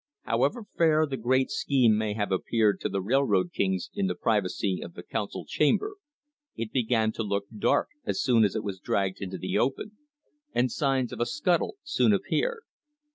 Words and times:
However 0.23 0.63
fair 0.79 1.05
the 1.05 1.15
great 1.15 1.51
scheme 1.51 1.95
may 1.95 2.15
have 2.15 2.31
appeared 2.31 2.79
to 2.81 2.89
the 2.89 3.03
railroad 3.03 3.53
kings 3.53 3.91
in 3.93 4.07
the 4.07 4.15
privacy 4.15 4.81
of 4.81 4.95
the 4.95 5.03
council 5.03 5.45
chamber, 5.45 5.97
it 6.55 6.71
began 6.71 7.11
to 7.11 7.21
look 7.21 7.45
dark 7.55 7.89
as 8.03 8.19
soon 8.19 8.43
as 8.43 8.55
it 8.55 8.63
was 8.63 8.79
dragged 8.79 9.21
into 9.21 9.37
the 9.37 9.59
open, 9.59 9.91
and 10.55 10.71
signs 10.71 11.11
of 11.13 11.19
a 11.19 11.27
scuttle 11.27 11.75
soon 11.83 12.13
appeared. 12.13 12.63